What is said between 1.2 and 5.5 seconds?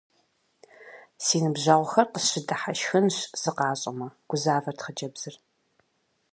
Си ныбжьэгъухэр къысщыдыхьэшхынщ, сыкъащӀэмэ,- гузавэрт хъыджэбзыр.